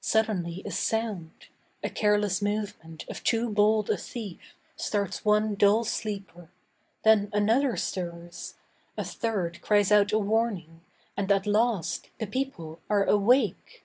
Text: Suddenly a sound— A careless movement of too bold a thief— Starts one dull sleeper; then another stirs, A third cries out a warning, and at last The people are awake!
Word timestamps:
Suddenly 0.00 0.62
a 0.64 0.70
sound— 0.70 1.48
A 1.84 1.90
careless 1.90 2.40
movement 2.40 3.04
of 3.10 3.22
too 3.22 3.50
bold 3.50 3.90
a 3.90 3.98
thief— 3.98 4.54
Starts 4.74 5.22
one 5.22 5.54
dull 5.54 5.84
sleeper; 5.84 6.50
then 7.04 7.28
another 7.30 7.76
stirs, 7.76 8.54
A 8.96 9.04
third 9.04 9.60
cries 9.60 9.92
out 9.92 10.12
a 10.12 10.18
warning, 10.18 10.80
and 11.14 11.30
at 11.30 11.46
last 11.46 12.08
The 12.18 12.26
people 12.26 12.80
are 12.88 13.04
awake! 13.04 13.84